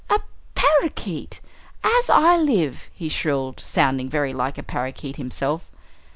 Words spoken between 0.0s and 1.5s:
"A parakeet